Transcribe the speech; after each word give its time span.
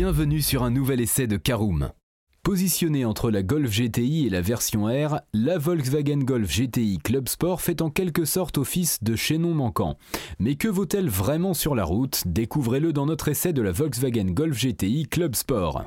Bienvenue 0.00 0.42
sur 0.42 0.62
un 0.62 0.70
nouvel 0.70 1.00
essai 1.00 1.26
de 1.26 1.36
Caroom. 1.36 1.90
Positionnée 2.44 3.04
entre 3.04 3.32
la 3.32 3.42
Golf 3.42 3.68
GTI 3.68 4.28
et 4.28 4.30
la 4.30 4.40
version 4.40 4.86
R, 4.86 5.18
la 5.32 5.58
Volkswagen 5.58 6.18
Golf 6.18 6.48
GTI 6.48 6.98
Club 7.02 7.28
Sport 7.28 7.60
fait 7.60 7.82
en 7.82 7.90
quelque 7.90 8.24
sorte 8.24 8.58
office 8.58 9.02
de 9.02 9.16
chaînon 9.16 9.54
manquant. 9.54 9.96
Mais 10.38 10.54
que 10.54 10.68
vaut-elle 10.68 11.08
vraiment 11.08 11.52
sur 11.52 11.74
la 11.74 11.82
route? 11.82 12.22
Découvrez-le 12.26 12.92
dans 12.92 13.06
notre 13.06 13.26
essai 13.26 13.52
de 13.52 13.60
la 13.60 13.72
Volkswagen 13.72 14.26
Golf 14.26 14.56
GTI 14.56 15.08
Club 15.08 15.34
Sport. 15.34 15.86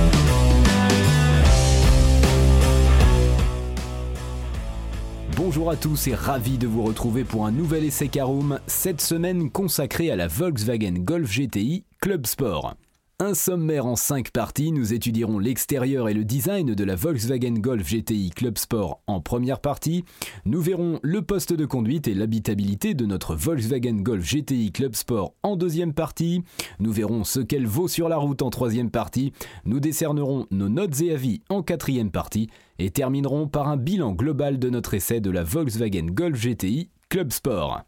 Bonjour 5.53 5.69
à 5.69 5.75
tous 5.75 6.07
et 6.07 6.15
ravi 6.15 6.57
de 6.57 6.65
vous 6.65 6.81
retrouver 6.81 7.25
pour 7.25 7.45
un 7.45 7.51
nouvel 7.51 7.83
essai 7.83 8.07
Caroom, 8.07 8.61
cette 8.67 9.01
semaine 9.01 9.51
consacrée 9.51 10.09
à 10.09 10.15
la 10.15 10.29
Volkswagen 10.29 10.93
Golf 10.99 11.29
GTI 11.29 11.83
Club 11.99 12.25
Sport. 12.25 12.75
Un 13.19 13.33
sommaire 13.33 13.85
en 13.85 13.97
5 13.97 14.31
parties, 14.31 14.71
nous 14.71 14.93
étudierons 14.93 15.39
l'extérieur 15.39 16.07
et 16.07 16.13
le 16.13 16.23
design 16.23 16.73
de 16.73 16.83
la 16.85 16.95
Volkswagen 16.95 17.59
Golf 17.59 17.85
GTI 17.85 18.29
Club 18.29 18.57
Sport 18.57 19.01
en 19.07 19.19
première 19.19 19.59
partie, 19.59 20.05
nous 20.45 20.61
verrons 20.61 20.99
le 21.03 21.21
poste 21.21 21.51
de 21.51 21.65
conduite 21.65 22.07
et 22.07 22.13
l'habitabilité 22.13 22.93
de 22.93 23.05
notre 23.05 23.35
Volkswagen 23.35 24.01
Golf 24.01 24.25
GTI 24.25 24.71
Club 24.71 24.95
Sport 24.95 25.35
en 25.43 25.57
deuxième 25.57 25.93
partie, 25.93 26.43
nous 26.79 26.93
verrons 26.93 27.25
ce 27.25 27.41
qu'elle 27.41 27.67
vaut 27.67 27.89
sur 27.89 28.07
la 28.07 28.17
route 28.17 28.41
en 28.41 28.49
troisième 28.49 28.89
partie, 28.89 29.33
nous 29.65 29.81
décernerons 29.81 30.47
nos 30.49 30.69
notes 30.69 31.01
et 31.01 31.13
avis 31.13 31.41
en 31.49 31.61
quatrième 31.61 32.09
partie 32.09 32.49
et 32.81 32.89
terminerons 32.89 33.47
par 33.47 33.67
un 33.67 33.77
bilan 33.77 34.13
global 34.13 34.57
de 34.57 34.69
notre 34.69 34.95
essai 34.95 35.21
de 35.21 35.29
la 35.29 35.43
Volkswagen 35.43 36.07
Golf 36.07 36.41
GTI 36.41 36.89
Club 37.09 37.31
Sport. 37.31 37.83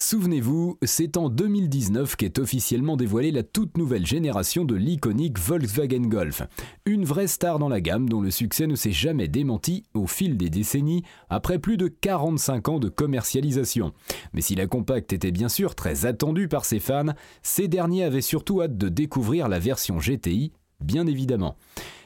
Souvenez-vous, 0.00 0.76
c'est 0.82 1.16
en 1.16 1.28
2019 1.28 2.16
qu'est 2.16 2.40
officiellement 2.40 2.96
dévoilée 2.96 3.30
la 3.30 3.44
toute 3.44 3.78
nouvelle 3.78 4.04
génération 4.04 4.64
de 4.64 4.74
l'iconique 4.74 5.38
Volkswagen 5.38 6.08
Golf. 6.08 6.42
Une 6.84 7.04
vraie 7.04 7.28
star 7.28 7.60
dans 7.60 7.68
la 7.68 7.80
gamme 7.80 8.08
dont 8.08 8.20
le 8.20 8.32
succès 8.32 8.66
ne 8.66 8.74
s'est 8.74 8.90
jamais 8.90 9.28
démenti 9.28 9.84
au 9.94 10.08
fil 10.08 10.36
des 10.36 10.50
décennies 10.50 11.04
après 11.30 11.60
plus 11.60 11.76
de 11.76 11.86
45 11.86 12.68
ans 12.68 12.78
de 12.80 12.88
commercialisation. 12.88 13.92
Mais 14.32 14.40
si 14.40 14.56
la 14.56 14.66
compacte 14.66 15.12
était 15.12 15.30
bien 15.30 15.48
sûr 15.48 15.76
très 15.76 16.04
attendue 16.04 16.48
par 16.48 16.64
ses 16.64 16.80
fans, 16.80 17.14
ces 17.42 17.68
derniers 17.68 18.02
avaient 18.02 18.20
surtout 18.20 18.60
hâte 18.60 18.76
de 18.76 18.88
découvrir 18.88 19.48
la 19.48 19.60
version 19.60 19.98
GTI, 19.98 20.52
bien 20.80 21.06
évidemment. 21.06 21.56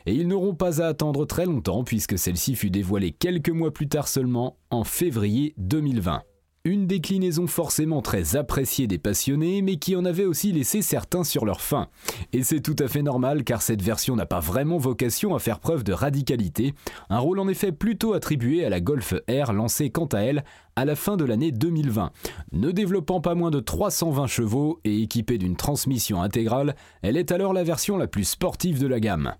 Et 0.07 0.15
ils 0.15 0.29
n'auront 0.29 0.55
pas 0.55 0.83
à 0.83 0.87
attendre 0.87 1.27
très 1.27 1.47
longtemps 1.47 1.85
puisque 1.85 2.19
celle-ci 2.19 2.55
fut 2.55 2.71
dévoilée 2.71 3.13
quelques 3.13 3.51
mois 3.51 3.73
plus 3.73 3.89
tard 3.89 4.09
seulement, 4.09 4.57
en 4.71 4.85
février 4.85 5.55
2020. 5.59 6.23
Une 6.69 6.87
déclinaison 6.87 7.47
forcément 7.47 8.03
très 8.03 8.37
appréciée 8.37 8.87
des 8.87 8.99
passionnés, 8.99 9.63
mais 9.63 9.77
qui 9.77 9.97
en 9.97 10.05
avait 10.05 10.27
aussi 10.27 10.53
laissé 10.53 10.83
certains 10.83 11.25
sur 11.25 11.47
leur 11.47 11.63
faim. 11.63 11.89
Et 12.35 12.43
c'est 12.43 12.61
tout 12.61 12.77
à 12.79 12.89
fait 12.89 13.01
normal 13.01 13.43
car 13.43 13.63
cette 13.63 13.81
version 13.81 14.17
n'a 14.17 14.27
pas 14.27 14.41
vraiment 14.41 14.77
vocation 14.77 15.35
à 15.35 15.39
faire 15.39 15.61
preuve 15.61 15.83
de 15.83 15.95
radicalité, 15.95 16.75
un 17.09 17.21
rôle 17.21 17.39
en 17.39 17.49
effet 17.49 17.73
plutôt 17.73 18.13
attribué 18.13 18.67
à 18.67 18.69
la 18.69 18.83
Golf 18.83 19.15
R 19.31 19.55
lancée 19.55 19.89
quant 19.89 20.09
à 20.13 20.19
elle 20.19 20.45
à 20.77 20.85
la 20.85 20.95
fin 20.95 21.17
de 21.17 21.25
l'année 21.25 21.53
2020. 21.53 22.11
Ne 22.53 22.71
développant 22.71 23.23
pas 23.23 23.35
moins 23.35 23.51
de 23.51 23.61
320 23.61 24.27
chevaux 24.27 24.79
et 24.85 25.01
équipée 25.01 25.39
d'une 25.39 25.57
transmission 25.57 26.21
intégrale, 26.21 26.77
elle 27.01 27.17
est 27.17 27.33
alors 27.33 27.55
la 27.55 27.65
version 27.65 27.97
la 27.97 28.09
plus 28.09 28.25
sportive 28.25 28.79
de 28.79 28.87
la 28.87 29.01
gamme. 29.01 29.33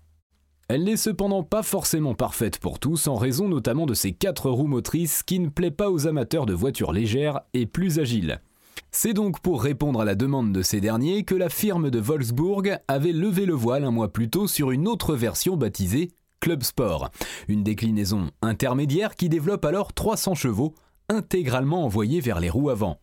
Elle 0.69 0.83
n'est 0.83 0.97
cependant 0.97 1.41
pas 1.41 1.63
forcément 1.63 2.13
parfaite 2.13 2.59
pour 2.59 2.77
tous 2.77 3.07
en 3.07 3.15
raison 3.15 3.49
notamment 3.49 3.87
de 3.87 3.95
ses 3.95 4.11
quatre 4.11 4.51
roues 4.51 4.67
motrices 4.67 5.23
qui 5.23 5.39
ne 5.39 5.49
plaît 5.49 5.71
pas 5.71 5.89
aux 5.89 6.05
amateurs 6.05 6.45
de 6.45 6.53
voitures 6.53 6.91
légères 6.91 7.41
et 7.55 7.65
plus 7.65 7.97
agiles. 7.97 8.39
C'est 8.91 9.13
donc 9.13 9.39
pour 9.39 9.63
répondre 9.63 9.99
à 9.99 10.05
la 10.05 10.13
demande 10.13 10.53
de 10.53 10.61
ces 10.61 10.79
derniers 10.79 11.23
que 11.23 11.33
la 11.33 11.49
firme 11.49 11.89
de 11.89 11.99
Wolfsburg 11.99 12.77
avait 12.87 13.13
levé 13.13 13.47
le 13.47 13.55
voile 13.55 13.83
un 13.83 13.89
mois 13.89 14.13
plus 14.13 14.29
tôt 14.29 14.47
sur 14.47 14.69
une 14.69 14.87
autre 14.87 15.15
version 15.15 15.57
baptisée 15.57 16.11
Club 16.39 16.61
Sport, 16.61 17.09
une 17.47 17.63
déclinaison 17.63 18.29
intermédiaire 18.43 19.15
qui 19.15 19.27
développe 19.27 19.65
alors 19.65 19.93
300 19.93 20.35
chevaux 20.35 20.75
intégralement 21.09 21.83
envoyés 21.83 22.21
vers 22.21 22.39
les 22.39 22.51
roues 22.51 22.69
avant. 22.69 22.99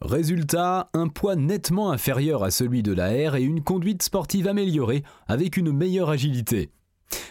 Résultat, 0.00 0.90
un 0.92 1.06
poids 1.06 1.36
nettement 1.36 1.92
inférieur 1.92 2.42
à 2.42 2.50
celui 2.50 2.82
de 2.82 2.92
la 2.92 3.10
R 3.30 3.36
et 3.36 3.44
une 3.44 3.62
conduite 3.62 4.02
sportive 4.02 4.48
améliorée 4.48 5.04
avec 5.28 5.56
une 5.56 5.70
meilleure 5.70 6.10
agilité. 6.10 6.72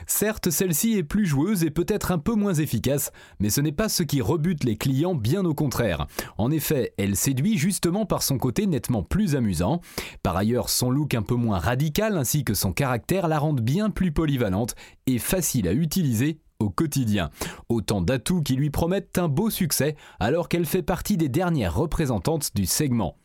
Certes, 0.07 0.50
celle-ci 0.50 0.97
est 0.97 1.03
plus 1.03 1.25
joueuse 1.25 1.63
et 1.63 1.69
peut-être 1.69 2.12
un 2.12 2.19
peu 2.19 2.34
moins 2.34 2.53
efficace, 2.53 3.12
mais 3.40 3.50
ce 3.50 3.62
n'est 3.62 3.72
pas 3.72 3.90
ce 3.90 4.03
qui 4.03 4.22
rebute 4.22 4.63
les 4.63 4.75
clients, 4.75 5.16
bien 5.16 5.45
au 5.45 5.53
contraire. 5.53 6.07
En 6.38 6.51
effet, 6.51 6.94
elle 6.97 7.16
séduit 7.16 7.57
justement 7.57 8.06
par 8.06 8.23
son 8.23 8.38
côté 8.38 8.68
nettement 8.68 9.03
plus 9.03 9.35
amusant. 9.35 9.81
Par 10.23 10.35
ailleurs, 10.35 10.69
son 10.69 10.89
look 10.89 11.13
un 11.13 11.22
peu 11.22 11.35
moins 11.35 11.59
radical 11.59 12.18
ainsi 12.18 12.44
que 12.44 12.53
son 12.53 12.73
caractère 12.73 13.28
la 13.28 13.39
rendent 13.39 13.62
bien 13.62 13.89
plus 13.89 14.12
polyvalente 14.12 14.75
et 15.07 15.19
facile 15.19 15.68
à 15.68 15.73
utiliser 15.73 16.39
au 16.59 16.69
quotidien. 16.69 17.29
Autant 17.69 18.01
d'atouts 18.01 18.41
qui 18.41 18.56
lui 18.56 18.69
promettent 18.69 19.18
un 19.18 19.29
beau 19.29 19.50
succès 19.50 19.95
alors 20.19 20.50
qu'elle 20.50 20.66
fait 20.66 20.81
partie 20.81 21.18
des 21.18 21.29
dernières 21.29 21.75
représentantes 21.75 22.51
du 22.56 22.66
segment. 22.66 23.16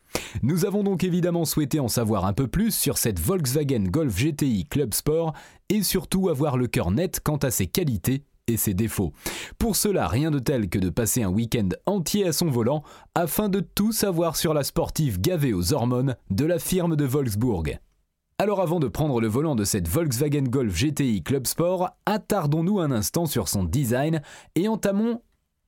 Nous 0.41 0.65
avons 0.65 0.83
donc 0.83 1.03
évidemment 1.03 1.45
souhaité 1.45 1.79
en 1.79 1.87
savoir 1.87 2.25
un 2.25 2.33
peu 2.33 2.47
plus 2.47 2.73
sur 2.73 2.97
cette 2.97 3.19
Volkswagen 3.19 3.83
Golf 3.89 4.15
GTI 4.15 4.65
Club 4.65 4.93
Sport 4.93 5.33
et 5.69 5.83
surtout 5.83 6.29
avoir 6.29 6.57
le 6.57 6.67
cœur 6.67 6.91
net 6.91 7.19
quant 7.23 7.37
à 7.37 7.51
ses 7.51 7.67
qualités 7.67 8.23
et 8.47 8.57
ses 8.57 8.73
défauts. 8.73 9.13
Pour 9.57 9.75
cela, 9.75 10.07
rien 10.07 10.31
de 10.31 10.39
tel 10.39 10.69
que 10.69 10.79
de 10.79 10.89
passer 10.89 11.23
un 11.23 11.29
week-end 11.29 11.69
entier 11.85 12.27
à 12.27 12.33
son 12.33 12.49
volant 12.49 12.83
afin 13.15 13.49
de 13.49 13.59
tout 13.59 13.91
savoir 13.91 14.35
sur 14.35 14.53
la 14.53 14.63
sportive 14.63 15.19
gavée 15.19 15.53
aux 15.53 15.73
hormones 15.73 16.15
de 16.29 16.45
la 16.45 16.59
firme 16.59 16.95
de 16.95 17.05
Volksburg. 17.05 17.79
Alors 18.37 18.59
avant 18.59 18.81
de 18.81 18.89
prendre 18.89 19.21
le 19.21 19.27
volant 19.27 19.55
de 19.55 19.63
cette 19.63 19.87
Volkswagen 19.87 20.43
Golf 20.43 20.75
GTI 20.75 21.23
Club 21.23 21.47
Sport, 21.47 21.91
attardons-nous 22.05 22.81
un 22.81 22.91
instant 22.91 23.25
sur 23.25 23.47
son 23.47 23.63
design 23.63 24.21
et 24.55 24.67
entamons 24.67 25.21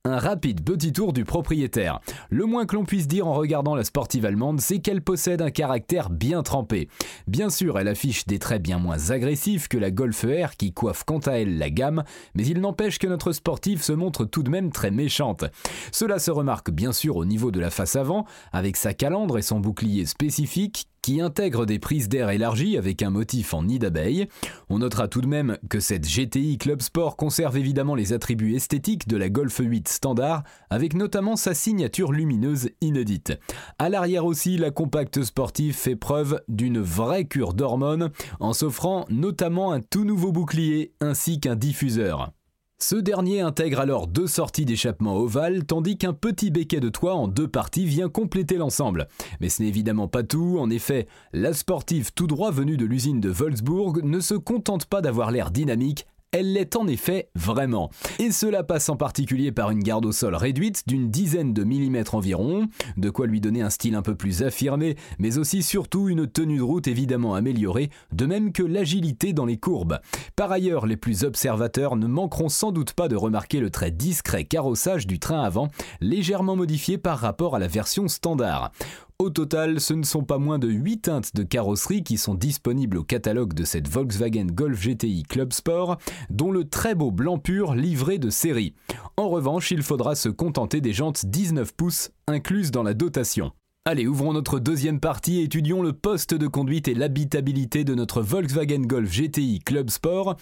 un 0.04 0.18
rapide 0.18 0.64
petit 0.64 0.92
tour 0.92 1.12
du 1.12 1.24
propriétaire. 1.24 2.00
Le 2.30 2.46
moins 2.46 2.66
que 2.66 2.76
l'on 2.76 2.84
puisse 2.84 3.08
dire 3.08 3.26
en 3.26 3.34
regardant 3.34 3.74
la 3.74 3.84
sportive 3.84 4.24
allemande, 4.24 4.60
c'est 4.60 4.78
qu'elle 4.78 5.02
possède 5.02 5.42
un 5.42 5.50
caractère 5.50 6.10
bien 6.10 6.42
trempé. 6.42 6.88
Bien 7.26 7.50
sûr, 7.50 7.78
elle 7.78 7.88
affiche 7.88 8.26
des 8.26 8.38
traits 8.38 8.62
bien 8.62 8.78
moins 8.78 9.10
agressifs 9.10 9.68
que 9.68 9.78
la 9.78 9.90
Golf 9.90 10.24
R 10.24 10.56
qui 10.56 10.72
coiffe 10.72 11.04
quant 11.04 11.18
à 11.18 11.32
elle 11.32 11.58
la 11.58 11.70
gamme, 11.70 12.04
mais 12.34 12.46
il 12.46 12.60
n'empêche 12.60 12.98
que 12.98 13.06
notre 13.06 13.32
sportive 13.32 13.82
se 13.82 13.92
montre 13.92 14.24
tout 14.24 14.42
de 14.42 14.50
même 14.50 14.72
très 14.72 14.90
méchante. 14.90 15.44
Cela 15.92 16.18
se 16.18 16.30
remarque 16.30 16.70
bien 16.70 16.92
sûr 16.92 17.16
au 17.16 17.24
niveau 17.24 17.50
de 17.50 17.60
la 17.60 17.70
face 17.70 17.96
avant, 17.96 18.24
avec 18.52 18.76
sa 18.76 18.94
calandre 18.94 19.38
et 19.38 19.42
son 19.42 19.60
bouclier 19.60 20.06
spécifique 20.06 20.86
qui 21.08 21.22
intègre 21.22 21.64
des 21.64 21.78
prises 21.78 22.10
d'air 22.10 22.28
élargies 22.28 22.76
avec 22.76 23.02
un 23.02 23.08
motif 23.08 23.54
en 23.54 23.62
nid 23.62 23.78
d'abeille. 23.78 24.28
On 24.68 24.80
notera 24.80 25.08
tout 25.08 25.22
de 25.22 25.26
même 25.26 25.56
que 25.70 25.80
cette 25.80 26.06
GTI 26.06 26.58
Club 26.58 26.82
Sport 26.82 27.16
conserve 27.16 27.56
évidemment 27.56 27.94
les 27.94 28.12
attributs 28.12 28.54
esthétiques 28.54 29.08
de 29.08 29.16
la 29.16 29.30
Golf 29.30 29.56
8 29.58 29.88
standard, 29.88 30.42
avec 30.68 30.92
notamment 30.92 31.36
sa 31.36 31.54
signature 31.54 32.12
lumineuse 32.12 32.68
inédite. 32.82 33.32
À 33.78 33.88
l'arrière 33.88 34.26
aussi, 34.26 34.58
la 34.58 34.70
compacte 34.70 35.22
sportive 35.22 35.74
fait 35.74 35.96
preuve 35.96 36.42
d'une 36.46 36.78
vraie 36.78 37.24
cure 37.24 37.54
d'hormones, 37.54 38.10
en 38.38 38.52
s'offrant 38.52 39.06
notamment 39.08 39.72
un 39.72 39.80
tout 39.80 40.04
nouveau 40.04 40.30
bouclier 40.30 40.92
ainsi 41.00 41.40
qu'un 41.40 41.56
diffuseur. 41.56 42.32
Ce 42.80 42.94
dernier 42.94 43.40
intègre 43.40 43.80
alors 43.80 44.06
deux 44.06 44.28
sorties 44.28 44.64
d'échappement 44.64 45.16
ovales, 45.16 45.64
tandis 45.64 45.98
qu'un 45.98 46.12
petit 46.12 46.52
béquet 46.52 46.78
de 46.78 46.88
toit 46.88 47.16
en 47.16 47.26
deux 47.26 47.48
parties 47.48 47.86
vient 47.86 48.08
compléter 48.08 48.56
l'ensemble. 48.56 49.08
Mais 49.40 49.48
ce 49.48 49.62
n'est 49.62 49.68
évidemment 49.68 50.06
pas 50.06 50.22
tout, 50.22 50.58
en 50.60 50.70
effet, 50.70 51.08
la 51.32 51.52
sportive 51.54 52.12
tout 52.12 52.28
droit 52.28 52.52
venue 52.52 52.76
de 52.76 52.86
l'usine 52.86 53.20
de 53.20 53.30
Wolfsburg 53.30 54.04
ne 54.04 54.20
se 54.20 54.34
contente 54.34 54.86
pas 54.86 55.00
d'avoir 55.00 55.32
l'air 55.32 55.50
dynamique, 55.50 56.06
elle 56.32 56.52
l'est 56.52 56.76
en 56.76 56.86
effet 56.86 57.30
vraiment. 57.34 57.90
Et 58.18 58.30
cela 58.30 58.62
passe 58.62 58.88
en 58.88 58.96
particulier 58.96 59.52
par 59.52 59.70
une 59.70 59.82
garde 59.82 60.06
au 60.06 60.12
sol 60.12 60.34
réduite 60.34 60.82
d'une 60.86 61.10
dizaine 61.10 61.54
de 61.54 61.64
millimètres 61.64 62.14
environ, 62.14 62.68
de 62.96 63.10
quoi 63.10 63.26
lui 63.26 63.40
donner 63.40 63.62
un 63.62 63.70
style 63.70 63.94
un 63.94 64.02
peu 64.02 64.14
plus 64.14 64.42
affirmé, 64.42 64.96
mais 65.18 65.38
aussi 65.38 65.62
surtout 65.62 66.08
une 66.08 66.26
tenue 66.26 66.58
de 66.58 66.62
route 66.62 66.86
évidemment 66.86 67.34
améliorée, 67.34 67.90
de 68.12 68.26
même 68.26 68.52
que 68.52 68.62
l'agilité 68.62 69.32
dans 69.32 69.46
les 69.46 69.56
courbes. 69.56 70.00
Par 70.36 70.52
ailleurs, 70.52 70.86
les 70.86 70.96
plus 70.96 71.24
observateurs 71.24 71.96
ne 71.96 72.06
manqueront 72.06 72.48
sans 72.48 72.72
doute 72.72 72.92
pas 72.92 73.08
de 73.08 73.16
remarquer 73.16 73.60
le 73.60 73.70
très 73.70 73.90
discret 73.90 74.44
carrossage 74.44 75.06
du 75.06 75.18
train 75.18 75.42
avant, 75.42 75.68
légèrement 76.00 76.56
modifié 76.56 76.98
par 76.98 77.18
rapport 77.18 77.56
à 77.56 77.58
la 77.58 77.68
version 77.68 78.08
standard. 78.08 78.72
Au 79.20 79.30
total, 79.30 79.80
ce 79.80 79.94
ne 79.94 80.04
sont 80.04 80.22
pas 80.22 80.38
moins 80.38 80.60
de 80.60 80.68
8 80.68 81.00
teintes 81.00 81.34
de 81.34 81.42
carrosserie 81.42 82.04
qui 82.04 82.18
sont 82.18 82.36
disponibles 82.36 82.98
au 82.98 83.02
catalogue 83.02 83.52
de 83.52 83.64
cette 83.64 83.88
Volkswagen 83.88 84.46
Golf 84.46 84.80
GTI 84.80 85.24
Club 85.24 85.52
Sport, 85.52 85.98
dont 86.30 86.52
le 86.52 86.68
très 86.68 86.94
beau 86.94 87.10
blanc 87.10 87.36
pur 87.36 87.74
livré 87.74 88.18
de 88.18 88.30
série. 88.30 88.74
En 89.16 89.28
revanche, 89.28 89.72
il 89.72 89.82
faudra 89.82 90.14
se 90.14 90.28
contenter 90.28 90.80
des 90.80 90.92
jantes 90.92 91.26
19 91.26 91.74
pouces 91.74 92.12
incluses 92.28 92.70
dans 92.70 92.84
la 92.84 92.94
dotation. 92.94 93.50
Allez, 93.84 94.06
ouvrons 94.06 94.34
notre 94.34 94.60
deuxième 94.60 95.00
partie 95.00 95.40
et 95.40 95.42
étudions 95.42 95.82
le 95.82 95.94
poste 95.94 96.34
de 96.34 96.46
conduite 96.46 96.86
et 96.86 96.94
l'habitabilité 96.94 97.82
de 97.82 97.96
notre 97.96 98.22
Volkswagen 98.22 98.82
Golf 98.82 99.10
GTI 99.10 99.58
Club 99.64 99.90
Sport. 99.90 100.36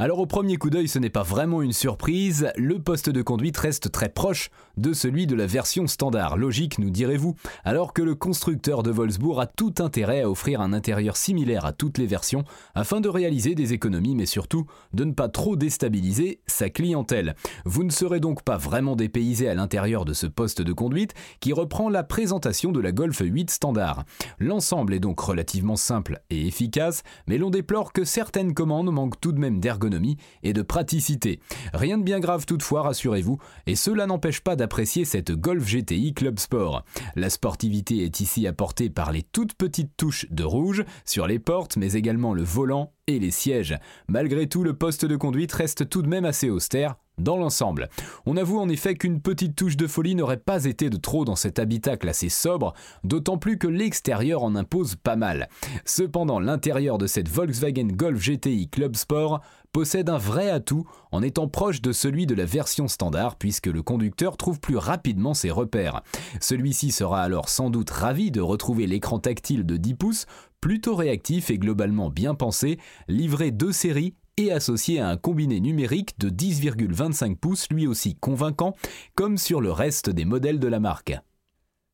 Alors 0.00 0.20
au 0.20 0.26
premier 0.26 0.56
coup 0.56 0.70
d'œil, 0.70 0.86
ce 0.86 1.00
n'est 1.00 1.10
pas 1.10 1.24
vraiment 1.24 1.60
une 1.60 1.72
surprise, 1.72 2.52
le 2.56 2.78
poste 2.78 3.10
de 3.10 3.20
conduite 3.20 3.56
reste 3.56 3.90
très 3.90 4.08
proche 4.08 4.50
de 4.76 4.92
celui 4.92 5.26
de 5.26 5.34
la 5.34 5.46
version 5.46 5.88
standard. 5.88 6.36
Logique, 6.36 6.78
nous 6.78 6.90
direz-vous, 6.90 7.34
alors 7.64 7.92
que 7.92 8.02
le 8.02 8.14
constructeur 8.14 8.84
de 8.84 8.92
Wolfsburg 8.92 9.40
a 9.40 9.46
tout 9.46 9.74
intérêt 9.78 10.22
à 10.22 10.30
offrir 10.30 10.60
un 10.60 10.72
intérieur 10.72 11.16
similaire 11.16 11.64
à 11.64 11.72
toutes 11.72 11.98
les 11.98 12.06
versions 12.06 12.44
afin 12.76 13.00
de 13.00 13.08
réaliser 13.08 13.56
des 13.56 13.72
économies 13.72 14.14
mais 14.14 14.26
surtout 14.26 14.66
de 14.92 15.02
ne 15.02 15.12
pas 15.12 15.28
trop 15.28 15.56
déstabiliser 15.56 16.40
sa 16.46 16.70
clientèle. 16.70 17.34
Vous 17.64 17.82
ne 17.82 17.90
serez 17.90 18.20
donc 18.20 18.42
pas 18.42 18.56
vraiment 18.56 18.94
dépaysé 18.94 19.48
à 19.48 19.54
l'intérieur 19.54 20.04
de 20.04 20.12
ce 20.12 20.28
poste 20.28 20.62
de 20.62 20.72
conduite 20.72 21.14
qui 21.40 21.52
reprend 21.52 21.88
la 21.88 22.04
présentation 22.04 22.70
de 22.70 22.80
la 22.80 22.92
Golf 22.92 23.20
8 23.20 23.50
standard. 23.50 24.04
L'ensemble 24.38 24.94
est 24.94 25.00
donc 25.00 25.18
relativement 25.18 25.76
simple 25.76 26.20
et 26.30 26.46
efficace, 26.46 27.02
mais 27.26 27.38
l'on 27.38 27.50
déplore 27.50 27.92
que 27.92 28.04
certaines 28.04 28.54
commandes 28.54 28.92
manquent 28.92 29.20
tout 29.20 29.32
de 29.32 29.40
même 29.40 29.57
d'ergonomie 29.58 30.16
et 30.42 30.52
de 30.52 30.62
praticité. 30.62 31.40
Rien 31.72 31.98
de 31.98 32.02
bien 32.02 32.20
grave 32.20 32.46
toutefois, 32.46 32.82
rassurez-vous, 32.82 33.38
et 33.66 33.76
cela 33.76 34.06
n'empêche 34.06 34.40
pas 34.40 34.56
d'apprécier 34.56 35.04
cette 35.04 35.32
Golf 35.32 35.66
GTI 35.66 36.14
Club 36.14 36.38
Sport. 36.38 36.84
La 37.16 37.30
sportivité 37.30 38.04
est 38.04 38.20
ici 38.20 38.46
apportée 38.46 38.90
par 38.90 39.12
les 39.12 39.22
toutes 39.22 39.54
petites 39.54 39.96
touches 39.96 40.26
de 40.30 40.44
rouge 40.44 40.84
sur 41.04 41.26
les 41.26 41.38
portes, 41.38 41.76
mais 41.76 41.92
également 41.92 42.34
le 42.34 42.42
volant 42.42 42.92
et 43.06 43.18
les 43.18 43.30
sièges. 43.30 43.78
Malgré 44.08 44.48
tout, 44.48 44.62
le 44.62 44.74
poste 44.74 45.04
de 45.04 45.16
conduite 45.16 45.52
reste 45.52 45.88
tout 45.88 46.02
de 46.02 46.08
même 46.08 46.24
assez 46.24 46.50
austère, 46.50 46.96
dans 47.18 47.36
l'ensemble. 47.36 47.88
On 48.26 48.36
avoue 48.36 48.58
en 48.58 48.68
effet 48.68 48.94
qu'une 48.94 49.20
petite 49.20 49.56
touche 49.56 49.76
de 49.76 49.86
folie 49.86 50.14
n'aurait 50.14 50.36
pas 50.36 50.64
été 50.64 50.90
de 50.90 50.96
trop 50.96 51.24
dans 51.24 51.36
cet 51.36 51.58
habitacle 51.58 52.08
assez 52.08 52.28
sobre, 52.28 52.74
d'autant 53.04 53.38
plus 53.38 53.58
que 53.58 53.66
l'extérieur 53.66 54.42
en 54.42 54.54
impose 54.54 54.96
pas 54.96 55.16
mal. 55.16 55.48
Cependant, 55.84 56.40
l'intérieur 56.40 56.98
de 56.98 57.06
cette 57.06 57.28
Volkswagen 57.28 57.88
Golf 57.88 58.20
GTI 58.20 58.68
Club 58.68 58.96
Sport 58.96 59.40
possède 59.72 60.08
un 60.08 60.18
vrai 60.18 60.50
atout 60.50 60.86
en 61.12 61.22
étant 61.22 61.48
proche 61.48 61.82
de 61.82 61.92
celui 61.92 62.26
de 62.26 62.34
la 62.34 62.44
version 62.44 62.88
standard 62.88 63.36
puisque 63.36 63.66
le 63.66 63.82
conducteur 63.82 64.36
trouve 64.36 64.60
plus 64.60 64.76
rapidement 64.76 65.34
ses 65.34 65.50
repères. 65.50 66.02
Celui-ci 66.40 66.90
sera 66.90 67.22
alors 67.22 67.48
sans 67.48 67.70
doute 67.70 67.90
ravi 67.90 68.30
de 68.30 68.40
retrouver 68.40 68.86
l'écran 68.86 69.18
tactile 69.18 69.66
de 69.66 69.76
10 69.76 69.94
pouces, 69.94 70.26
plutôt 70.60 70.96
réactif 70.96 71.50
et 71.50 71.58
globalement 71.58 72.10
bien 72.10 72.34
pensé, 72.34 72.78
livré 73.08 73.50
de 73.50 73.70
série 73.70 74.14
et 74.38 74.52
associé 74.52 75.00
à 75.00 75.08
un 75.08 75.16
combiné 75.16 75.60
numérique 75.60 76.18
de 76.18 76.30
10,25 76.30 77.36
pouces 77.36 77.68
lui 77.70 77.86
aussi 77.86 78.14
convaincant 78.14 78.74
comme 79.14 79.38
sur 79.38 79.60
le 79.60 79.72
reste 79.72 80.10
des 80.10 80.24
modèles 80.24 80.60
de 80.60 80.68
la 80.68 80.80
marque. 80.80 81.18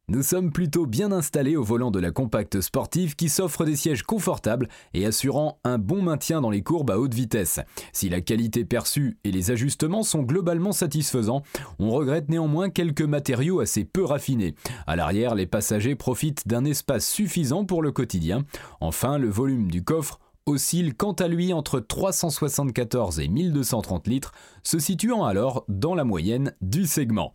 Nous 0.07 0.23
sommes 0.23 0.53
plutôt 0.53 0.85
bien 0.85 1.13
installés 1.13 1.57
au 1.57 1.63
volant 1.63 1.91
de 1.91 1.99
la 1.99 2.11
compacte 2.11 2.61
sportive 2.61 3.17
qui 3.17 3.31
s'offre 3.31 3.65
des 3.65 3.75
sièges 3.75 4.03
confortables 4.03 4.69
et 4.93 5.07
assurant 5.07 5.59
un 5.65 5.79
bon 5.79 6.03
maintien 6.03 6.43
dans 6.43 6.51
les 6.51 6.63
courbes 6.63 6.91
à 6.91 6.99
haute 6.99 7.15
vitesse. 7.15 7.61
Si 7.95 8.11
la 8.11 8.21
qualité 8.21 8.67
perçue 8.67 9.17
et 9.25 9.31
les 9.31 9.51
ajustements 9.51 10.03
sont 10.03 10.23
globalement 10.23 10.73
satisfaisants, 10.73 11.43
on 11.79 11.89
regrette 11.89 12.29
néanmoins 12.29 12.69
quelques 12.69 13.01
matériaux 13.01 13.61
assez 13.61 13.87
peu 13.87 14.05
raffinés. 14.05 14.55
À 14.87 14.95
l'arrière, 14.95 15.35
les 15.35 15.47
passagers 15.47 15.95
profitent 15.95 16.47
d'un 16.47 16.67
espace 16.67 17.09
suffisant 17.09 17.65
pour 17.65 17.81
le 17.81 17.91
quotidien. 17.91 18.45
Enfin, 18.83 19.17
le 19.17 19.31
volume 19.31 19.71
du 19.71 19.85
coffre 19.85 20.21
oscille 20.47 20.95
quant 20.95 21.13
à 21.13 21.29
lui 21.29 21.53
entre 21.53 21.81
374 21.81 23.21
et 23.21 23.29
1230 23.29 24.07
litres, 24.07 24.33
se 24.63 24.79
situant 24.79 25.25
alors 25.25 25.65
dans 25.69 25.95
la 25.95 26.05
moyenne 26.05 26.55
du 26.61 26.87
segment. 26.87 27.35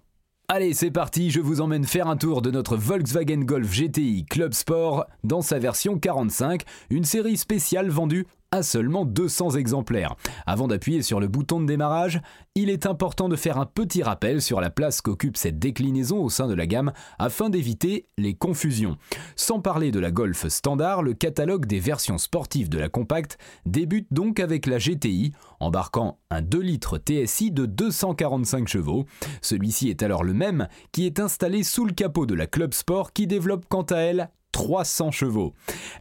Allez, 0.52 0.74
c'est 0.74 0.90
parti, 0.90 1.30
je 1.30 1.42
vous 1.42 1.62
emmène 1.62 1.86
faire 1.86 2.08
un 2.08 2.18
tour 2.18 2.42
de 2.42 2.50
notre 2.50 2.76
Volkswagen 2.76 3.42
Golf 3.42 3.72
GTI 3.72 4.26
Club 4.26 4.54
Sport 4.54 5.06
dans 5.24 5.42
sa 5.42 5.60
version 5.60 6.00
45, 6.00 6.64
une 6.90 7.04
série 7.04 7.38
spéciale 7.38 7.90
vendue 7.90 8.26
à 8.52 8.64
seulement 8.64 9.06
200 9.06 9.52
exemplaires. 9.52 10.16
Avant 10.46 10.68
d'appuyer 10.68 11.02
sur 11.02 11.20
le 11.20 11.28
bouton 11.28 11.60
de 11.60 11.66
démarrage, 11.66 12.22
il 12.56 12.70
est 12.70 12.86
important 12.86 13.30
de 13.30 13.36
faire 13.36 13.58
un 13.58 13.66
petit 13.66 14.04
rappel 14.04 14.42
sur 14.42 14.60
la 14.60 14.70
place 14.70 15.02
qu'occupe 15.02 15.38
cette 15.38 15.60
déclinaison 15.60 16.20
au 16.20 16.30
sein 16.30 16.48
de 16.48 16.54
la 16.54 16.68
gamme 16.68 16.92
afin 17.20 17.50
d'éviter 17.50 18.08
les 18.18 18.34
confusions. 18.34 18.98
Sans 19.36 19.60
parler 19.60 19.92
de 19.92 20.00
la 20.00 20.12
Golf 20.12 20.48
standard, 20.48 21.04
le 21.04 21.14
catalogue 21.14 21.66
des 21.66 21.80
versions 21.80 22.18
sportives 22.18 22.70
de 22.70 22.80
la 22.80 22.90
compacte 22.90 23.38
débute 23.66 24.08
donc 24.12 24.40
avec 24.40 24.66
la 24.66 24.78
GTI, 24.78 25.32
embarquant 25.60 26.20
un 26.32 26.42
2 26.42 26.60
litres 26.60 26.98
TSI 26.98 27.52
de 27.52 27.66
245 27.66 28.68
chevaux. 28.68 29.06
Celui-ci 29.42 29.90
est 29.90 30.04
alors 30.04 30.24
le 30.24 30.34
même 30.34 30.68
qui 30.92 31.06
est 31.06 31.20
installé 31.20 31.64
sous 31.64 31.86
le 31.86 31.94
capot 31.94 32.26
de 32.26 32.36
la 32.36 32.48
Club 32.48 32.74
Sport 32.74 33.14
qui 33.14 33.28
développe 33.28 33.66
quant 33.70 33.84
à 33.84 33.98
elle 33.98 34.30
300 34.52 35.12
chevaux. 35.12 35.54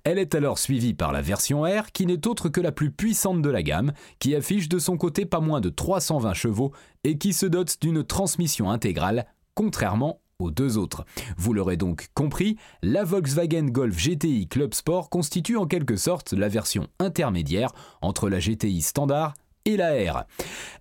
Elle 0.04 0.18
est 0.18 0.34
alors 0.34 0.58
suivie 0.58 0.94
par 0.94 1.12
la 1.12 1.22
version 1.22 1.62
R 1.62 1.92
qui 1.92 2.06
n'est 2.06 2.26
autre 2.26 2.48
que 2.48 2.60
la 2.60 2.72
plus 2.72 2.90
puissante 2.90 3.42
de 3.42 3.50
la 3.50 3.62
gamme, 3.62 3.92
qui 4.18 4.34
affiche 4.34 4.68
de 4.68 4.78
son 4.78 4.96
côté 4.96 5.26
pas 5.26 5.40
moins 5.40 5.60
de 5.60 5.68
320 5.68 6.34
chevaux 6.34 6.72
et 7.04 7.18
qui 7.18 7.32
se 7.32 7.46
dote 7.46 7.76
d'une 7.80 8.04
transmission 8.04 8.70
intégrale, 8.70 9.26
contrairement 9.54 10.20
aux 10.38 10.50
deux 10.50 10.78
autres. 10.78 11.04
Vous 11.36 11.52
l'aurez 11.52 11.76
donc 11.76 12.08
compris, 12.14 12.56
la 12.82 13.02
Volkswagen 13.02 13.66
Golf 13.66 13.96
GTI 13.96 14.46
Club 14.46 14.72
Sport 14.72 15.10
constitue 15.10 15.56
en 15.56 15.66
quelque 15.66 15.96
sorte 15.96 16.32
la 16.32 16.48
version 16.48 16.86
intermédiaire 17.00 17.72
entre 18.02 18.28
la 18.28 18.38
GTI 18.38 18.82
standard 18.82 19.34
la 19.76 19.90
R. 20.12 20.24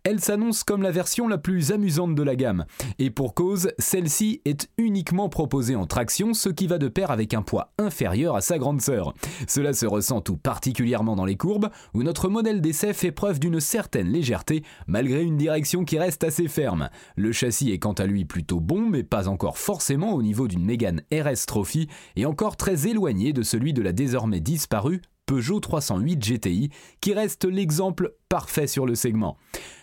Elle 0.03 0.21
s'annonce 0.21 0.63
comme 0.63 0.81
la 0.81 0.91
version 0.91 1.27
la 1.27 1.37
plus 1.37 1.71
amusante 1.71 2.15
de 2.15 2.23
la 2.23 2.35
gamme, 2.35 2.65
et 2.97 3.09
pour 3.09 3.33
cause, 3.33 3.71
celle-ci 3.77 4.41
est 4.45 4.69
uniquement 4.77 5.27
proposée 5.27 5.75
en 5.75 5.85
traction, 5.85 6.33
ce 6.33 6.49
qui 6.49 6.67
va 6.67 6.77
de 6.77 6.87
pair 6.87 7.11
avec 7.11 7.33
un 7.33 7.41
poids 7.41 7.73
inférieur 7.77 8.35
à 8.35 8.41
sa 8.41 8.57
grande 8.57 8.81
sœur. 8.81 9.13
Cela 9.47 9.73
se 9.73 9.85
ressent 9.85 10.21
tout 10.21 10.37
particulièrement 10.37 11.15
dans 11.15 11.25
les 11.25 11.35
courbes, 11.35 11.69
où 11.93 12.03
notre 12.03 12.29
modèle 12.29 12.61
d'essai 12.61 12.93
fait 12.93 13.11
preuve 13.11 13.39
d'une 13.39 13.59
certaine 13.59 14.07
légèreté, 14.07 14.63
malgré 14.87 15.23
une 15.23 15.37
direction 15.37 15.83
qui 15.83 15.99
reste 15.99 16.23
assez 16.23 16.47
ferme. 16.47 16.89
Le 17.15 17.31
châssis 17.31 17.71
est 17.71 17.79
quant 17.79 17.93
à 17.93 18.05
lui 18.05 18.23
plutôt 18.23 18.61
bon, 18.61 18.89
mais 18.89 19.03
pas 19.03 19.27
encore 19.27 19.57
forcément 19.57 20.13
au 20.13 20.21
niveau 20.21 20.47
d'une 20.47 20.63
Mégane 20.63 21.01
RS 21.11 21.45
Trophy, 21.47 21.87
et 22.15 22.25
encore 22.25 22.55
très 22.55 22.87
éloigné 22.87 23.33
de 23.33 23.43
celui 23.43 23.73
de 23.73 23.81
la 23.81 23.91
désormais 23.91 24.39
disparue 24.39 25.01
Peugeot 25.27 25.59
308 25.59 26.17
GTI, 26.17 26.69
qui 27.01 27.13
reste 27.13 27.45
l'exemple 27.45 28.15
parfait 28.29 28.65
sur 28.65 28.85
le 28.85 28.95
segment. 28.95 29.37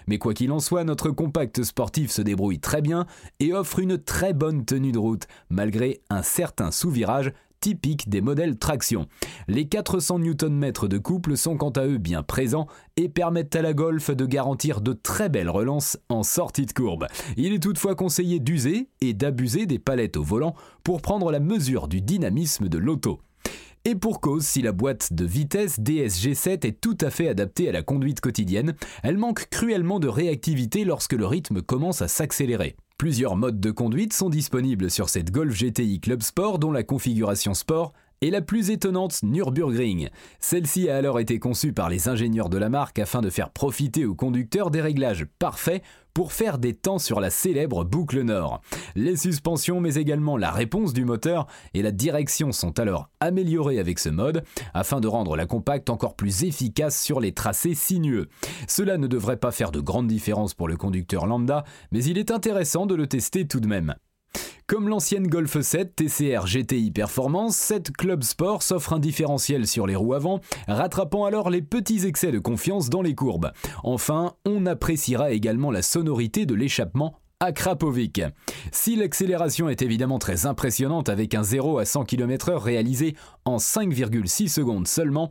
Mais 0.09 0.19
quoi 0.19 0.35
qu'il 0.35 0.51
en 0.51 0.59
soit, 0.59 0.85
notre 0.85 1.11
compact 1.11 1.63
sportif 1.63 2.11
se 2.11 2.23
débrouille 2.23 2.61
très 2.61 2.81
bien 2.81 3.07
et 3.41 3.53
offre 3.53 3.79
une 3.79 3.99
très 3.99 4.33
bonne 4.33 4.65
tenue 4.65 4.91
de 4.91 4.99
route, 4.99 5.29
malgré 5.51 6.01
un 6.09 6.23
certain 6.23 6.71
sous-virage 6.71 7.33
typique 7.61 8.09
des 8.09 8.21
modèles 8.21 8.59
traction. 8.59 9.07
Les 9.49 9.69
400 9.69 10.19
Nm 10.19 10.73
de 10.83 10.99
couple 10.99 11.37
sont 11.37 11.57
quant 11.57 11.71
à 11.71 11.87
eux 11.87 11.99
bien 11.99 12.23
présents 12.23 12.67
et 12.97 13.09
permettent 13.09 13.57
à 13.57 13.63
la 13.63 13.73
Golf 13.73 14.11
de 14.11 14.27
garantir 14.27 14.81
de 14.81 14.93
très 14.93 15.29
belles 15.29 15.51
relances 15.51 15.99
en 16.09 16.23
sortie 16.23 16.67
de 16.67 16.73
courbe. 16.73 17.07
Il 17.37 17.53
est 17.55 17.63
toutefois 17.63 17.95
conseillé 17.95 18.39
d'user 18.39 18.89
et 19.01 19.13
d'abuser 19.13 19.67
des 19.67 19.79
palettes 19.79 20.17
au 20.17 20.23
volant 20.23 20.55
pour 20.85 21.01
prendre 21.01 21.31
la 21.31 21.41
mesure 21.41 21.89
du 21.89 22.03
dynamisme 22.03 22.69
de 22.69 22.79
l'auto. 22.79 23.21
Et 23.87 23.95
pour 23.95 24.23
cause, 24.23 24.47
si 24.47 24.63
la 24.63 24.73
boîte 24.73 25.13
de 25.13 25.27
vitesse 25.27 25.79
DSG7 25.79 26.67
est 26.67 26.81
tout 26.81 26.97
à 27.03 27.11
fait 27.11 27.29
adaptée 27.29 27.69
à 27.69 27.73
la 27.73 27.83
conduite 27.83 28.23
quotidienne, 28.23 28.75
elle 29.03 29.19
manque 29.19 29.49
cruellement 29.51 30.01
de 30.01 30.09
réactivité 30.09 30.85
lorsque 30.85 31.13
le 31.13 31.27
rythme 31.27 31.61
commence 31.61 32.01
à 32.01 32.09
s'accélérer. 32.09 32.77
Plusieurs 32.97 33.37
modes 33.37 33.61
de 33.61 33.71
conduite 33.71 34.15
sont 34.15 34.31
disponibles 34.31 34.91
sur 34.91 35.11
cette 35.11 35.31
Golf 35.31 35.55
GTI 35.55 36.01
Club 36.01 36.23
Sport 36.23 36.59
dont 36.59 36.73
la 36.73 36.83
configuration 36.83 37.53
sport 37.53 37.93
et 38.21 38.31
la 38.31 38.41
plus 38.41 38.71
étonnante 38.71 39.23
Nürburgring. 39.23 40.09
Celle-ci 40.41 40.89
a 40.89 40.97
alors 40.97 41.21
été 41.21 41.39
conçue 41.39 41.73
par 41.73 41.89
les 41.89 42.09
ingénieurs 42.09 42.49
de 42.49 42.59
la 42.59 42.69
marque 42.69 42.99
afin 42.99 43.21
de 43.21 43.31
faire 43.31 43.51
profiter 43.51 44.05
au 44.05 44.15
conducteur 44.15 44.71
des 44.71 44.81
réglages 44.81 45.27
parfaits 45.39 45.83
pour 46.15 46.33
faire 46.33 46.59
des 46.59 46.75
temps 46.75 47.01
sur 47.01 47.21
la 47.21 47.29
célèbre 47.29 47.85
boucle 47.85 48.23
nord. 48.23 48.61
Les 48.95 49.17
suspensions 49.17 49.81
mais 49.81 49.97
également 49.97 50.37
la 50.37 50.53
réponse 50.53 50.93
du 50.93 51.05
moteur 51.05 51.47
et 51.75 51.83
la 51.83 51.91
direction 51.91 52.53
sont 52.53 52.79
alors 52.79 53.11
améliorées 53.21 53.81
avec 53.81 53.99
ce 53.99 54.09
mode 54.09 54.45
afin 54.73 55.01
de 55.01 55.09
rendre 55.09 55.37
la 55.37 55.47
compacte 55.47 55.91
encore 55.91 56.15
plus 56.15 56.45
efficace 56.45 57.01
sur 57.01 57.21
les 57.21 57.33
tracés 57.33 57.75
sinueux. 57.75 58.29
Cela 58.69 58.97
ne 58.97 59.09
devrait 59.09 59.37
pas 59.37 59.51
faire 59.51 59.73
de 59.73 59.81
grande 59.81 60.07
différence 60.07 60.55
pour 60.55 60.69
le 60.69 60.77
conducteur 60.77 61.27
lambda 61.27 61.65
mais 61.91 62.05
il 62.05 62.17
est 62.17 62.31
intéressant 62.31 62.87
de 62.87 62.95
le 62.95 63.09
tester 63.09 63.47
tout 63.47 63.61
de 63.61 63.67
même. 63.67 63.95
Comme 64.67 64.89
l'ancienne 64.89 65.27
Golf 65.27 65.61
7 65.61 65.95
TCR 65.95 66.47
GTI 66.47 66.91
Performance, 66.91 67.55
cette 67.55 67.95
Club 67.95 68.23
Sport 68.23 68.63
s'offre 68.63 68.95
un 68.95 68.99
différentiel 68.99 69.67
sur 69.67 69.87
les 69.87 69.95
roues 69.95 70.15
avant, 70.15 70.41
rattrapant 70.67 71.27
alors 71.27 71.51
les 71.51 71.61
petits 71.61 72.07
excès 72.07 72.33
de 72.33 72.39
confiance 72.39 72.89
dans 72.89 73.03
les 73.03 73.15
courbes. 73.15 73.53
Enfin, 73.83 74.33
on 74.47 74.65
appréciera 74.65 75.33
également 75.33 75.71
la 75.71 75.83
sonorité 75.83 76.47
de 76.47 76.55
l'échappement 76.55 77.15
à 77.41 77.53
Krapovic. 77.53 78.23
Si 78.73 78.97
l'accélération 78.97 79.69
est 79.69 79.83
évidemment 79.83 80.19
très 80.19 80.47
impressionnante 80.47 81.11
avec 81.11 81.35
un 81.35 81.43
0 81.43 81.79
à 81.79 81.85
100 81.85 82.05
km/h 82.05 82.57
réalisé 82.57 83.17
en 83.45 83.59
5,6 83.59 84.49
secondes 84.49 84.89
seulement, 84.89 85.31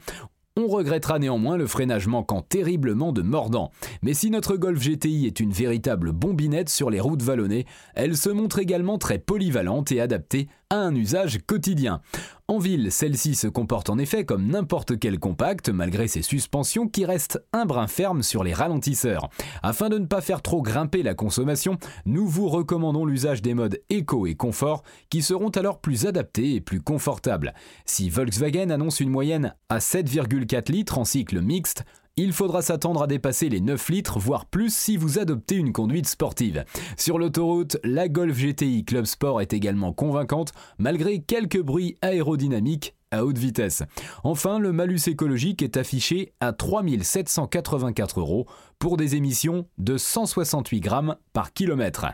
on 0.56 0.68
regrettera 0.68 1.18
néanmoins 1.18 1.58
le 1.58 1.66
freinage 1.66 2.08
manquant 2.08 2.44
terriblement 2.44 3.12
de 3.12 3.24
mordant. 3.24 3.72
Mais 4.04 4.14
si 4.14 4.30
notre 4.30 4.56
Golf 4.56 4.80
GTI 4.80 5.26
est 5.26 5.40
une 5.40 5.52
véritable 5.52 6.12
bombinette 6.12 6.70
sur 6.70 6.92
les 6.92 7.00
routes 7.00 7.24
vallonnées, 7.24 7.66
elle 7.96 8.16
se 8.16 8.30
montre 8.30 8.60
également 8.60 9.00
très 9.00 9.18
polyvalente 9.18 9.92
et 9.92 10.00
adaptée 10.00 10.48
un 10.78 10.96
usage 10.96 11.40
quotidien. 11.46 12.02
En 12.48 12.58
ville, 12.58 12.92
celle-ci 12.92 13.36
se 13.36 13.48
comporte 13.48 13.90
en 13.90 13.98
effet 13.98 14.26
comme 14.26 14.48
n'importe 14.48 15.00
quel 15.00 15.18
compact, 15.18 15.70
malgré 15.70 16.08
ses 16.08 16.22
suspensions 16.22 16.88
qui 16.88 17.06
restent 17.06 17.42
un 17.54 17.66
brin 17.66 17.88
ferme 17.88 18.22
sur 18.22 18.44
les 18.44 18.54
ralentisseurs. 18.54 19.30
Afin 19.62 19.90
de 19.90 19.98
ne 19.98 20.06
pas 20.06 20.22
faire 20.22 20.42
trop 20.42 20.62
grimper 20.62 21.04
la 21.04 21.14
consommation, 21.14 21.78
nous 22.06 22.28
vous 22.28 22.50
recommandons 22.50 23.06
l'usage 23.06 23.42
des 23.42 23.54
modes 23.54 23.80
éco 23.90 24.28
et 24.28 24.36
confort, 24.36 24.84
qui 25.10 25.22
seront 25.22 25.50
alors 25.50 25.80
plus 25.80 26.06
adaptés 26.06 26.56
et 26.56 26.62
plus 26.62 26.82
confortables. 26.82 27.54
Si 27.86 28.10
Volkswagen 28.10 28.70
annonce 28.70 29.00
une 29.00 29.10
moyenne 29.10 29.56
à 29.70 29.78
7,4 29.80 30.72
litres 30.72 30.98
en 30.98 31.06
cycle 31.06 31.42
mixte, 31.42 31.86
il 32.16 32.32
faudra 32.32 32.62
s'attendre 32.62 33.02
à 33.02 33.08
dépasser 33.08 33.50
les 33.50 33.60
9 33.60 33.90
litres, 33.90 34.20
voire 34.20 34.46
plus 34.46 34.74
si 34.74 34.98
vous 34.98 35.18
adoptez 35.18 35.56
une 35.56 35.74
conduite 35.74 36.08
sportive. 36.08 36.64
Sur 36.98 37.18
l'autoroute, 37.18 37.78
la 37.84 38.08
Golf 38.08 38.38
GTI 38.38 38.86
Club 38.86 39.06
Sport 39.06 39.42
est 39.42 39.54
également 39.54 39.94
convaincante, 39.94 40.52
malgré 40.78 41.22
quelques 41.22 41.62
bruits 41.62 41.98
aérodynamiques 42.02 42.96
à 43.10 43.26
haute 43.26 43.38
vitesse. 43.38 43.84
Enfin, 44.24 44.60
le 44.60 44.72
malus 44.72 45.02
écologique 45.08 45.62
est 45.62 45.78
affiché 45.78 46.34
à 46.40 46.54
3784 46.54 48.20
euros 48.20 48.48
pour 48.80 48.98
des 48.98 49.16
émissions 49.16 49.68
de 49.78 49.98
168 49.98 50.80
grammes 50.82 51.16
par 51.32 51.54
kilomètre. 51.54 52.06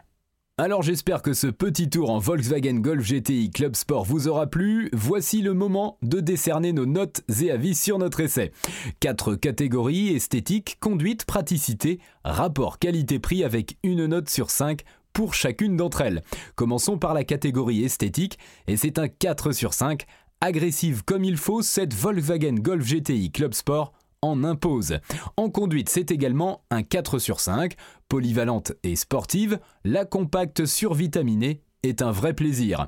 Alors 0.59 0.81
j'espère 0.81 1.21
que 1.21 1.31
ce 1.31 1.47
petit 1.47 1.89
tour 1.89 2.09
en 2.09 2.19
Volkswagen 2.19 2.81
Golf 2.81 3.07
GTI 3.07 3.49
Club 3.49 3.77
Sport 3.77 4.03
vous 4.03 4.27
aura 4.27 4.45
plu. 4.45 4.89
Voici 4.91 5.41
le 5.41 5.53
moment 5.53 5.97
de 6.01 6.19
décerner 6.19 6.73
nos 6.73 6.85
notes 6.85 7.21
et 7.41 7.49
avis 7.49 7.73
sur 7.73 7.97
notre 7.97 8.19
essai. 8.19 8.51
Quatre 8.99 9.35
catégories 9.35 10.13
esthétique, 10.13 10.75
conduite, 10.81 11.23
praticité, 11.23 12.01
rapport 12.25 12.77
qualité-prix 12.77 13.45
avec 13.45 13.77
une 13.83 14.05
note 14.07 14.27
sur 14.27 14.49
5 14.49 14.81
pour 15.13 15.33
chacune 15.33 15.77
d'entre 15.77 16.01
elles. 16.01 16.23
Commençons 16.55 16.97
par 16.97 17.13
la 17.13 17.23
catégorie 17.23 17.85
esthétique 17.85 18.37
et 18.67 18.75
c'est 18.75 18.99
un 18.99 19.07
4 19.07 19.53
sur 19.53 19.73
5. 19.73 20.03
Agressive 20.41 21.05
comme 21.05 21.23
il 21.23 21.37
faut, 21.37 21.61
cette 21.61 21.93
Volkswagen 21.93 22.55
Golf 22.55 22.85
GTI 22.85 23.31
Club 23.31 23.53
Sport 23.53 23.93
en 24.21 24.43
impose. 24.43 24.99
En 25.37 25.49
conduite, 25.49 25.89
c'est 25.89 26.11
également 26.11 26.63
un 26.71 26.83
4 26.83 27.19
sur 27.19 27.39
5. 27.39 27.73
Polyvalente 28.07 28.73
et 28.83 28.95
sportive, 28.95 29.59
la 29.83 30.05
compacte 30.05 30.65
survitaminée 30.65 31.61
est 31.83 32.01
un 32.01 32.11
vrai 32.11 32.33
plaisir. 32.33 32.87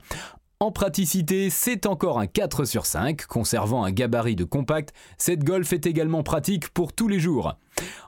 En 0.62 0.72
praticité, 0.72 1.50
c'est 1.50 1.88
encore 1.88 2.20
un 2.20 2.28
4 2.28 2.66
sur 2.66 2.86
5, 2.86 3.26
conservant 3.26 3.84
un 3.84 3.90
gabarit 3.90 4.36
de 4.36 4.44
compact, 4.44 4.94
cette 5.18 5.44
Golf 5.44 5.74
est 5.74 5.88
également 5.88 6.22
pratique 6.22 6.70
pour 6.70 6.94
tous 6.94 7.08
les 7.08 7.20
jours. 7.20 7.56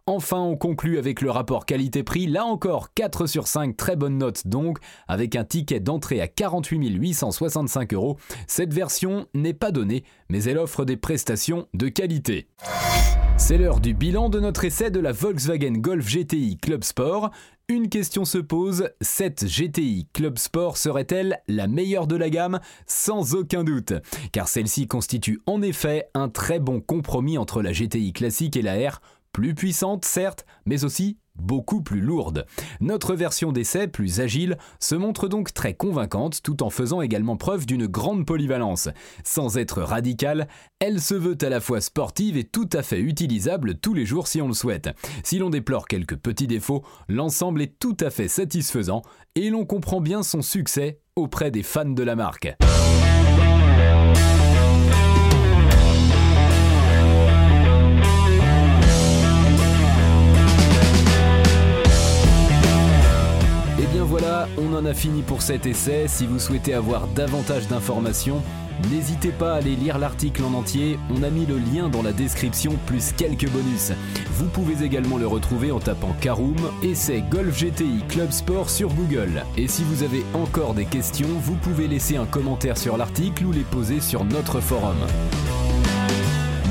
Enfin, 0.05 0.37
on 0.37 0.55
conclut 0.55 0.99
avec 0.99 1.21
le 1.21 1.31
rapport 1.31 1.65
qualité-prix, 1.65 2.27
là 2.27 2.45
encore 2.45 2.93
4 2.93 3.25
sur 3.25 3.47
5, 3.47 3.75
très 3.75 3.95
bonne 3.95 4.19
note 4.19 4.45
donc, 4.45 4.77
avec 5.07 5.35
un 5.35 5.45
ticket 5.45 5.79
d'entrée 5.79 6.21
à 6.21 6.27
48 6.27 6.89
865 6.89 7.91
euros. 7.95 8.19
Cette 8.45 8.71
version 8.71 9.25
n'est 9.33 9.55
pas 9.55 9.71
donnée, 9.71 10.03
mais 10.29 10.43
elle 10.43 10.59
offre 10.59 10.85
des 10.85 10.95
prestations 10.95 11.67
de 11.73 11.87
qualité. 11.87 12.49
C'est 13.37 13.57
l'heure 13.57 13.79
du 13.79 13.93
bilan 13.93 14.29
de 14.29 14.39
notre 14.39 14.63
essai 14.63 14.89
de 14.89 14.99
la 14.99 15.11
Volkswagen 15.11 15.73
Golf 15.73 16.07
GTI 16.07 16.57
Club 16.57 16.83
Sport. 16.83 17.31
Une 17.67 17.89
question 17.89 18.25
se 18.25 18.37
pose, 18.37 18.89
cette 19.01 19.45
GTI 19.45 20.07
Club 20.13 20.37
Sport 20.37 20.77
serait-elle 20.77 21.41
la 21.47 21.67
meilleure 21.67 22.07
de 22.07 22.15
la 22.15 22.29
gamme? 22.29 22.59
Sans 22.87 23.35
aucun 23.35 23.63
doute, 23.63 23.93
car 24.31 24.47
celle-ci 24.47 24.87
constitue 24.87 25.41
en 25.45 25.61
effet 25.61 26.09
un 26.13 26.29
très 26.29 26.59
bon 26.59 26.79
compromis 26.79 27.37
entre 27.37 27.61
la 27.61 27.73
GTI 27.73 28.13
classique 28.13 28.55
et 28.55 28.61
la 28.61 28.75
R, 28.89 29.01
plus 29.33 29.55
puissante 29.55 30.05
certes, 30.05 30.45
mais 30.65 30.85
aussi 30.85 31.17
beaucoup 31.35 31.81
plus 31.81 32.01
lourde. 32.01 32.45
Notre 32.79 33.15
version 33.15 33.51
d'essai, 33.51 33.87
plus 33.87 34.19
agile, 34.19 34.57
se 34.79 34.95
montre 34.95 35.27
donc 35.27 35.53
très 35.53 35.73
convaincante 35.73 36.41
tout 36.43 36.63
en 36.63 36.69
faisant 36.69 37.01
également 37.01 37.37
preuve 37.37 37.65
d'une 37.65 37.87
grande 37.87 38.25
polyvalence. 38.25 38.89
Sans 39.23 39.57
être 39.57 39.81
radicale, 39.81 40.47
elle 40.79 41.01
se 41.01 41.15
veut 41.15 41.37
à 41.41 41.49
la 41.49 41.59
fois 41.59 41.81
sportive 41.81 42.37
et 42.37 42.43
tout 42.43 42.69
à 42.73 42.83
fait 42.83 42.99
utilisable 42.99 43.75
tous 43.75 43.93
les 43.93 44.05
jours 44.05 44.27
si 44.27 44.41
on 44.41 44.47
le 44.47 44.53
souhaite. 44.53 44.89
Si 45.23 45.37
l'on 45.37 45.49
déplore 45.49 45.87
quelques 45.87 46.17
petits 46.17 46.47
défauts, 46.47 46.83
l'ensemble 47.07 47.61
est 47.61 47.79
tout 47.79 47.97
à 47.99 48.09
fait 48.09 48.27
satisfaisant 48.27 49.01
et 49.35 49.49
l'on 49.49 49.65
comprend 49.65 50.01
bien 50.01 50.23
son 50.23 50.41
succès 50.41 50.99
auprès 51.15 51.51
des 51.51 51.63
fans 51.63 51.85
de 51.85 52.03
la 52.03 52.15
marque. 52.15 52.55
Fini 64.93 65.21
pour 65.21 65.41
cet 65.41 65.65
essai. 65.65 66.05
Si 66.07 66.25
vous 66.25 66.39
souhaitez 66.39 66.73
avoir 66.73 67.07
davantage 67.07 67.67
d'informations, 67.67 68.41
n'hésitez 68.91 69.31
pas 69.31 69.53
à 69.53 69.57
aller 69.57 69.75
lire 69.75 69.97
l'article 69.97 70.43
en 70.43 70.53
entier. 70.53 70.97
On 71.09 71.23
a 71.23 71.29
mis 71.29 71.45
le 71.45 71.57
lien 71.57 71.89
dans 71.89 72.01
la 72.01 72.11
description 72.11 72.73
plus 72.85 73.11
quelques 73.13 73.49
bonus. 73.49 73.91
Vous 74.31 74.47
pouvez 74.47 74.83
également 74.83 75.17
le 75.17 75.27
retrouver 75.27 75.71
en 75.71 75.79
tapant 75.79 76.15
Caroom, 76.21 76.57
essai 76.81 77.23
Golf 77.29 77.57
GTI 77.57 78.03
Club 78.09 78.31
Sport 78.31 78.69
sur 78.69 78.89
Google. 78.93 79.43
Et 79.57 79.67
si 79.67 79.83
vous 79.83 80.03
avez 80.03 80.23
encore 80.33 80.73
des 80.73 80.85
questions, 80.85 81.29
vous 81.41 81.55
pouvez 81.55 81.87
laisser 81.87 82.17
un 82.17 82.25
commentaire 82.25 82.77
sur 82.77 82.97
l'article 82.97 83.45
ou 83.45 83.51
les 83.51 83.61
poser 83.61 83.99
sur 83.99 84.25
notre 84.25 84.59
forum. 84.59 84.97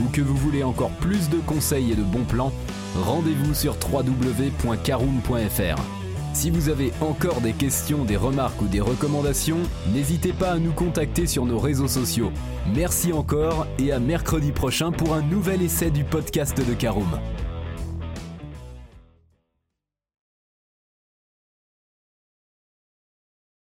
ou 0.00 0.08
que 0.12 0.20
vous 0.20 0.36
voulez 0.36 0.62
encore 0.62 0.90
plus 1.00 1.28
de 1.28 1.38
conseils 1.38 1.92
et 1.92 1.96
de 1.96 2.02
bons 2.02 2.24
plans, 2.24 2.52
rendez-vous 3.04 3.54
sur 3.54 3.76
www.caroom.fr. 3.92 5.82
Si 6.34 6.50
vous 6.50 6.70
avez 6.70 6.92
encore 7.00 7.42
des 7.42 7.52
questions, 7.52 8.04
des 8.04 8.16
remarques 8.16 8.62
ou 8.62 8.66
des 8.66 8.80
recommandations, 8.80 9.58
n'hésitez 9.92 10.32
pas 10.32 10.52
à 10.52 10.58
nous 10.58 10.72
contacter 10.72 11.26
sur 11.26 11.44
nos 11.44 11.58
réseaux 11.58 11.88
sociaux. 11.88 12.32
Merci 12.74 13.12
encore 13.12 13.66
et 13.78 13.92
à 13.92 13.98
mercredi 13.98 14.50
prochain 14.50 14.92
pour 14.92 15.14
un 15.14 15.22
nouvel 15.22 15.60
essai 15.62 15.90
du 15.90 16.04
podcast 16.04 16.56
de 16.56 16.74
Caroom. 16.74 17.18